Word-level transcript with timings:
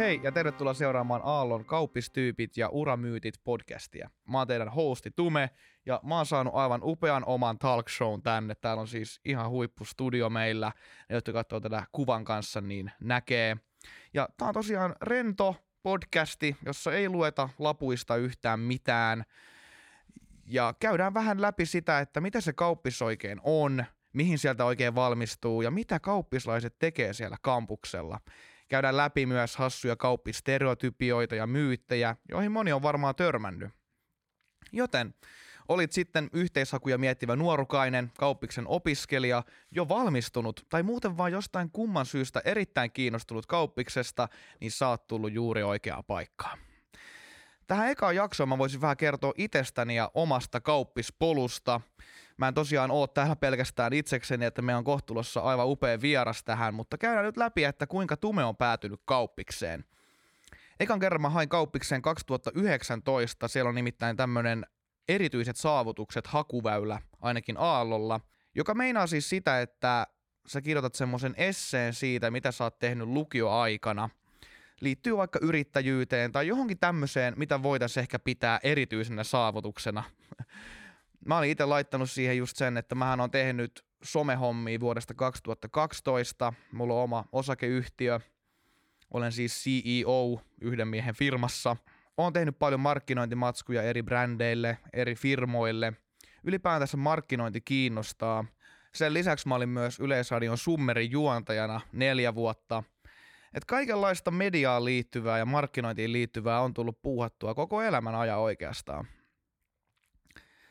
Hei 0.00 0.20
ja 0.22 0.32
tervetuloa 0.32 0.74
seuraamaan 0.74 1.20
Aallon 1.24 1.64
kauppistyypit 1.64 2.56
ja 2.56 2.68
uramyytit 2.68 3.34
podcastia. 3.44 4.10
Mä 4.28 4.38
oon 4.38 4.46
teidän 4.46 4.68
hosti 4.68 5.10
Tume 5.16 5.50
ja 5.86 6.00
mä 6.02 6.16
oon 6.16 6.26
saanut 6.26 6.54
aivan 6.54 6.80
upean 6.82 7.24
oman 7.26 7.58
talk 7.58 7.86
tänne. 8.22 8.54
Täällä 8.54 8.80
on 8.80 8.88
siis 8.88 9.20
ihan 9.24 9.50
huippustudio 9.50 10.30
meillä. 10.30 10.72
Ne, 11.08 11.14
jotka 11.14 11.32
katsoo 11.32 11.60
tätä 11.60 11.86
kuvan 11.92 12.24
kanssa, 12.24 12.60
niin 12.60 12.90
näkee. 13.00 13.56
Ja 14.14 14.28
tää 14.36 14.48
on 14.48 14.54
tosiaan 14.54 14.94
rento 15.02 15.56
podcasti, 15.82 16.56
jossa 16.66 16.92
ei 16.92 17.08
lueta 17.08 17.48
lapuista 17.58 18.16
yhtään 18.16 18.60
mitään. 18.60 19.24
Ja 20.46 20.74
käydään 20.80 21.14
vähän 21.14 21.42
läpi 21.42 21.66
sitä, 21.66 21.98
että 22.00 22.20
mitä 22.20 22.40
se 22.40 22.52
kauppis 22.52 23.02
oikein 23.02 23.40
on, 23.42 23.84
mihin 24.12 24.38
sieltä 24.38 24.64
oikein 24.64 24.94
valmistuu 24.94 25.62
ja 25.62 25.70
mitä 25.70 26.00
kauppislaiset 26.00 26.78
tekee 26.78 27.12
siellä 27.12 27.36
kampuksella. 27.42 28.20
Käydään 28.70 28.96
läpi 28.96 29.26
myös 29.26 29.56
hassuja 29.56 29.96
kauppistereotypioita 29.96 31.34
ja 31.34 31.46
myyttejä, 31.46 32.16
joihin 32.28 32.52
moni 32.52 32.72
on 32.72 32.82
varmaan 32.82 33.14
törmännyt. 33.14 33.70
Joten 34.72 35.14
olit 35.68 35.92
sitten 35.92 36.30
yhteishakuja 36.32 36.98
miettivä 36.98 37.36
nuorukainen, 37.36 38.12
kauppiksen 38.18 38.66
opiskelija, 38.66 39.42
jo 39.70 39.88
valmistunut 39.88 40.66
tai 40.68 40.82
muuten 40.82 41.16
vaan 41.16 41.32
jostain 41.32 41.70
kumman 41.70 42.06
syystä 42.06 42.42
erittäin 42.44 42.92
kiinnostunut 42.92 43.46
kauppiksesta, 43.46 44.28
niin 44.60 44.70
saat 44.70 45.06
tullut 45.06 45.32
juuri 45.32 45.62
oikeaa 45.62 46.02
paikkaa. 46.02 46.56
Tähän 47.66 47.90
ekaan 47.90 48.16
jaksoon 48.16 48.48
mä 48.48 48.58
voisin 48.58 48.80
vähän 48.80 48.96
kertoa 48.96 49.32
itsestäni 49.36 49.96
ja 49.96 50.10
omasta 50.14 50.60
kauppispolusta. 50.60 51.80
Mä 52.40 52.48
en 52.48 52.54
tosiaan 52.54 52.90
oo 52.90 53.06
täällä 53.06 53.36
pelkästään 53.36 53.92
itsekseni, 53.92 54.44
että 54.44 54.62
me 54.62 54.76
on 54.76 54.84
kohtulossa 54.84 55.40
aivan 55.40 55.68
upea 55.68 56.00
vieras 56.00 56.44
tähän, 56.44 56.74
mutta 56.74 56.98
käydään 56.98 57.24
nyt 57.24 57.36
läpi, 57.36 57.64
että 57.64 57.86
kuinka 57.86 58.16
Tume 58.16 58.44
on 58.44 58.56
päätynyt 58.56 59.00
kauppikseen. 59.04 59.84
Ekan 60.80 61.00
kerran 61.00 61.22
mä 61.22 61.30
hain 61.30 61.48
kauppikseen 61.48 62.02
2019, 62.02 63.48
siellä 63.48 63.68
on 63.68 63.74
nimittäin 63.74 64.16
tämmönen 64.16 64.66
erityiset 65.08 65.56
saavutukset 65.56 66.26
hakuväylä, 66.26 67.02
ainakin 67.20 67.56
Aallolla, 67.58 68.20
joka 68.54 68.74
meinaa 68.74 69.06
siis 69.06 69.28
sitä, 69.28 69.60
että 69.60 70.06
sä 70.46 70.60
kirjoitat 70.60 70.94
semmoisen 70.94 71.34
esseen 71.36 71.94
siitä, 71.94 72.30
mitä 72.30 72.52
sä 72.52 72.64
oot 72.64 72.78
tehnyt 72.78 73.08
lukioaikana– 73.08 74.10
liittyy 74.80 75.16
vaikka 75.16 75.38
yrittäjyyteen 75.42 76.32
tai 76.32 76.46
johonkin 76.46 76.78
tämmöiseen, 76.78 77.34
mitä 77.36 77.62
voitaisiin 77.62 78.02
ehkä 78.02 78.18
pitää 78.18 78.60
erityisenä 78.62 79.24
saavutuksena. 79.24 80.02
Mä 81.26 81.38
olin 81.38 81.50
itse 81.50 81.64
laittanut 81.64 82.10
siihen 82.10 82.36
just 82.36 82.56
sen, 82.56 82.76
että 82.76 82.94
mähän 82.94 83.20
on 83.20 83.30
tehnyt 83.30 83.84
somehommia 84.02 84.80
vuodesta 84.80 85.14
2012. 85.14 86.52
Mulla 86.72 86.94
on 86.94 87.02
oma 87.02 87.24
osakeyhtiö. 87.32 88.20
Olen 89.10 89.32
siis 89.32 89.64
CEO 89.64 90.40
yhden 90.60 90.88
miehen 90.88 91.14
firmassa. 91.14 91.76
Olen 92.16 92.32
tehnyt 92.32 92.58
paljon 92.58 92.80
markkinointimatskuja 92.80 93.82
eri 93.82 94.02
brändeille, 94.02 94.78
eri 94.92 95.14
firmoille. 95.14 95.92
Ylipäätänsä 96.44 96.96
markkinointi 96.96 97.60
kiinnostaa. 97.60 98.44
Sen 98.94 99.14
lisäksi 99.14 99.48
mä 99.48 99.54
olin 99.54 99.68
myös 99.68 100.00
Yleisradion 100.00 100.58
Summerin 100.58 101.10
juontajana 101.10 101.80
neljä 101.92 102.34
vuotta– 102.34 102.82
että 103.54 103.66
kaikenlaista 103.66 104.30
mediaan 104.30 104.84
liittyvää 104.84 105.38
ja 105.38 105.46
markkinointiin 105.46 106.12
liittyvää 106.12 106.60
on 106.60 106.74
tullut 106.74 107.02
puuhattua 107.02 107.54
koko 107.54 107.82
elämän 107.82 108.14
ajan 108.14 108.38
oikeastaan. 108.38 109.06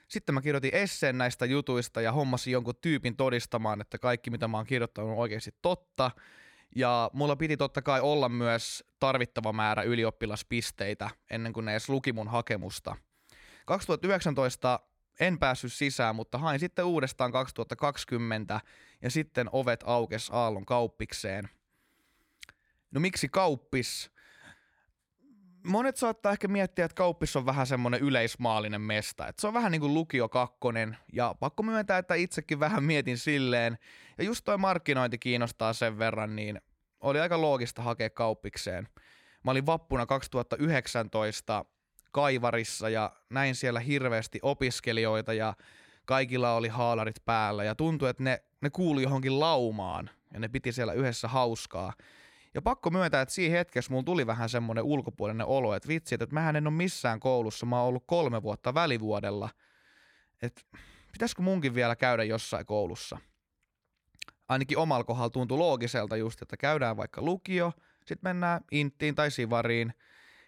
Sitten 0.09 0.35
mä 0.35 0.41
kirjoitin 0.41 0.75
esseen 0.75 1.17
näistä 1.17 1.45
jutuista 1.45 2.01
ja 2.01 2.11
hommasin 2.11 2.53
jonkun 2.53 2.75
tyypin 2.81 3.15
todistamaan, 3.15 3.81
että 3.81 3.97
kaikki 3.97 4.29
mitä 4.29 4.47
mä 4.47 4.57
oon 4.57 4.65
kirjoittanut 4.65 5.11
on 5.11 5.17
oikeasti 5.17 5.51
totta. 5.61 6.11
Ja 6.75 7.11
mulla 7.13 7.35
piti 7.35 7.57
totta 7.57 7.81
kai 7.81 8.01
olla 8.01 8.29
myös 8.29 8.83
tarvittava 8.99 9.53
määrä 9.53 9.83
ylioppilaspisteitä 9.83 11.09
ennen 11.29 11.53
kuin 11.53 11.65
ne 11.65 11.71
edes 11.71 11.89
luki 11.89 12.13
mun 12.13 12.27
hakemusta. 12.27 12.95
2019 13.65 14.79
en 15.19 15.39
päässyt 15.39 15.73
sisään, 15.73 16.15
mutta 16.15 16.37
hain 16.37 16.59
sitten 16.59 16.85
uudestaan 16.85 17.31
2020 17.31 18.61
ja 19.01 19.11
sitten 19.11 19.49
ovet 19.51 19.83
aukes 19.85 20.29
Aallon 20.29 20.65
kauppikseen– 20.65 21.49
No 22.91 22.99
miksi 22.99 23.29
kauppis? 23.29 24.11
Monet 25.63 25.97
saattaa 25.97 26.31
ehkä 26.31 26.47
miettiä, 26.47 26.85
että 26.85 26.95
kauppis 26.95 27.35
on 27.35 27.45
vähän 27.45 27.67
semmoinen 27.67 27.99
yleismaallinen 27.99 28.81
mesta. 28.81 29.27
Että 29.27 29.41
se 29.41 29.47
on 29.47 29.53
vähän 29.53 29.71
niin 29.71 29.81
kuin 29.81 29.93
lukio 29.93 30.29
kakkonen. 30.29 30.97
Ja 31.13 31.35
pakko 31.39 31.63
myöntää, 31.63 31.97
että 31.97 32.15
itsekin 32.15 32.59
vähän 32.59 32.83
mietin 32.83 33.17
silleen. 33.17 33.77
Ja 34.17 34.23
just 34.23 34.45
toi 34.45 34.57
markkinointi 34.57 35.17
kiinnostaa 35.17 35.73
sen 35.73 35.99
verran, 35.99 36.35
niin 36.35 36.61
oli 36.99 37.19
aika 37.19 37.41
loogista 37.41 37.81
hakea 37.81 38.09
kauppikseen. 38.09 38.87
Mä 39.43 39.51
olin 39.51 39.65
vappuna 39.65 40.05
2019 40.05 41.65
Kaivarissa 42.11 42.89
ja 42.89 43.11
näin 43.29 43.55
siellä 43.55 43.79
hirveästi 43.79 44.39
opiskelijoita 44.41 45.33
ja 45.33 45.53
kaikilla 46.05 46.53
oli 46.53 46.67
haalarit 46.67 47.25
päällä 47.25 47.63
ja 47.63 47.75
tuntui, 47.75 48.09
että 48.09 48.23
ne, 48.23 48.43
ne 48.61 48.69
kuuli 48.69 49.03
johonkin 49.03 49.39
laumaan 49.39 50.09
ja 50.33 50.39
ne 50.39 50.47
piti 50.47 50.71
siellä 50.71 50.93
yhdessä 50.93 51.27
hauskaa. 51.27 51.93
Ja 52.53 52.61
pakko 52.61 52.89
myöntää, 52.89 53.21
että 53.21 53.33
siinä 53.33 53.57
hetkessä 53.57 53.91
mulla 53.91 54.03
tuli 54.03 54.27
vähän 54.27 54.49
semmoinen 54.49 54.83
ulkopuolinen 54.83 55.47
olo, 55.47 55.75
että 55.75 55.87
vitsi, 55.87 56.15
että 56.15 56.27
mähän 56.31 56.55
en 56.55 56.67
ole 56.67 56.73
missään 56.73 57.19
koulussa, 57.19 57.65
mä 57.65 57.79
oon 57.79 57.87
ollut 57.87 58.03
kolme 58.07 58.43
vuotta 58.43 58.73
välivuodella, 58.73 59.49
että 60.41 60.61
pitäisikö 61.11 61.41
munkin 61.41 61.75
vielä 61.75 61.95
käydä 61.95 62.23
jossain 62.23 62.65
koulussa. 62.65 63.17
Ainakin 64.49 64.77
omalla 64.77 65.03
kohdalla 65.03 65.29
tuntui 65.29 65.57
loogiselta 65.57 66.17
just, 66.17 66.41
että 66.41 66.57
käydään 66.57 66.97
vaikka 66.97 67.21
lukio, 67.21 67.73
sitten 68.05 68.29
mennään 68.29 68.61
inttiin 68.71 69.15
tai 69.15 69.31
sivariin, 69.31 69.93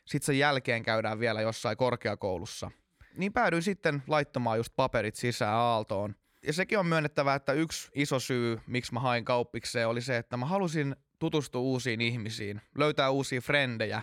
sitten 0.05 0.25
sen 0.25 0.39
jälkeen 0.39 0.83
käydään 0.83 1.19
vielä 1.19 1.41
jossain 1.41 1.77
korkeakoulussa. 1.77 2.71
Niin 3.17 3.33
päädyin 3.33 3.63
sitten 3.63 4.03
laittamaan 4.07 4.57
just 4.57 4.73
paperit 4.75 5.15
sisään 5.15 5.55
Aaltoon. 5.55 6.15
Ja 6.47 6.53
sekin 6.53 6.79
on 6.79 6.85
myönnettävä, 6.85 7.35
että 7.35 7.53
yksi 7.53 7.91
iso 7.95 8.19
syy, 8.19 8.61
miksi 8.67 8.93
mä 8.93 8.99
hain 8.99 9.25
kauppikseen, 9.25 9.87
oli 9.87 10.01
se, 10.01 10.17
että 10.17 10.37
mä 10.37 10.45
halusin 10.45 10.95
tutustua 11.21 11.61
uusiin 11.61 12.01
ihmisiin, 12.01 12.61
löytää 12.77 13.09
uusia 13.09 13.41
frendejä 13.41 14.01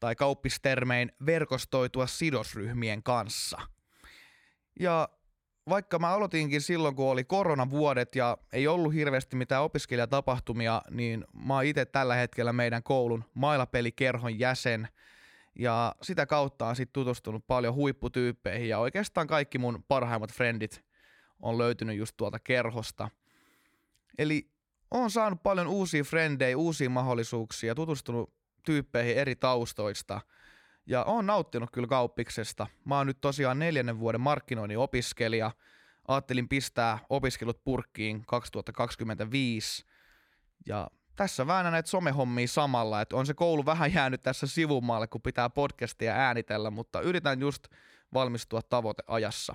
tai 0.00 0.14
kauppistermein 0.14 1.12
verkostoitua 1.26 2.06
sidosryhmien 2.06 3.02
kanssa. 3.02 3.58
Ja 4.80 5.08
vaikka 5.68 5.98
mä 5.98 6.08
aloitinkin 6.08 6.60
silloin, 6.60 6.94
kun 6.94 7.10
oli 7.10 7.24
koronavuodet 7.24 8.16
ja 8.16 8.38
ei 8.52 8.66
ollut 8.66 8.94
hirveästi 8.94 9.36
mitään 9.36 9.62
opiskelijatapahtumia, 9.62 10.82
niin 10.90 11.24
mä 11.46 11.54
oon 11.54 11.64
itse 11.64 11.84
tällä 11.84 12.14
hetkellä 12.14 12.52
meidän 12.52 12.82
koulun 12.82 13.24
mailapelikerhon 13.34 14.38
jäsen. 14.38 14.88
Ja 15.58 15.94
sitä 16.02 16.26
kautta 16.26 16.66
on 16.66 16.76
sitten 16.76 16.92
tutustunut 16.92 17.46
paljon 17.46 17.74
huipputyyppeihin 17.74 18.68
ja 18.68 18.78
oikeastaan 18.78 19.26
kaikki 19.26 19.58
mun 19.58 19.84
parhaimmat 19.88 20.32
frendit 20.32 20.84
on 21.42 21.58
löytynyt 21.58 21.96
just 21.96 22.16
tuolta 22.16 22.38
kerhosta. 22.38 23.08
Eli 24.18 24.55
oon 24.90 25.10
saanut 25.10 25.42
paljon 25.42 25.66
uusia 25.66 26.04
frendejä, 26.04 26.58
uusia 26.58 26.90
mahdollisuuksia, 26.90 27.74
tutustunut 27.74 28.32
tyyppeihin 28.62 29.16
eri 29.16 29.36
taustoista 29.36 30.20
ja 30.86 31.04
oon 31.04 31.26
nauttinut 31.26 31.70
kyllä 31.70 31.88
kauppiksesta. 31.88 32.66
Mä 32.84 32.96
oon 32.96 33.06
nyt 33.06 33.20
tosiaan 33.20 33.58
neljännen 33.58 33.98
vuoden 33.98 34.20
markkinoinnin 34.20 34.78
opiskelija. 34.78 35.50
Ajattelin 36.08 36.48
pistää 36.48 36.98
opiskelut 37.10 37.64
purkkiin 37.64 38.26
2025 38.26 39.84
ja 40.66 40.88
tässä 41.16 41.46
vähän 41.46 41.72
näitä 41.72 41.88
somehommia 41.88 42.48
samalla, 42.48 43.00
että 43.00 43.16
on 43.16 43.26
se 43.26 43.34
koulu 43.34 43.66
vähän 43.66 43.94
jäänyt 43.94 44.22
tässä 44.22 44.46
sivumaalle, 44.46 45.06
kun 45.06 45.22
pitää 45.22 45.50
podcastia 45.50 46.14
äänitellä, 46.14 46.70
mutta 46.70 47.00
yritän 47.00 47.40
just 47.40 47.66
valmistua 48.14 48.62
tavoiteajassa. 48.62 49.54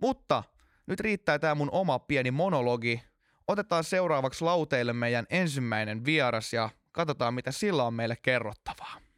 Mutta 0.00 0.42
nyt 0.86 1.00
riittää 1.00 1.38
tämä 1.38 1.54
mun 1.54 1.70
oma 1.72 1.98
pieni 1.98 2.30
monologi 2.30 3.02
otetaan 3.50 3.84
seuraavaksi 3.84 4.44
lauteille 4.44 4.92
meidän 4.92 5.26
ensimmäinen 5.30 6.04
vieras 6.04 6.52
ja 6.52 6.70
katsotaan, 6.92 7.34
mitä 7.34 7.52
sillä 7.52 7.84
on 7.84 7.94
meille 7.94 8.16
kerrottavaa. 8.16 9.09